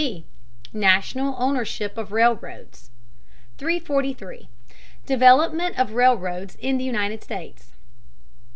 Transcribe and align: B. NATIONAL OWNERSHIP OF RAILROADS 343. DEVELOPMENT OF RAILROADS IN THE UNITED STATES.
B. 0.01 0.25
NATIONAL 0.73 1.35
OWNERSHIP 1.35 1.95
OF 1.95 2.11
RAILROADS 2.11 2.89
343. 3.59 4.49
DEVELOPMENT 5.05 5.77
OF 5.77 5.91
RAILROADS 5.93 6.55
IN 6.59 6.79
THE 6.79 6.85
UNITED 6.85 7.23
STATES. 7.23 7.73